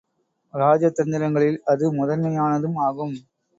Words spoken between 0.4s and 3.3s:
இராஜ தந்திரங்களில் அது முதன்மையானதும் ஆகும்.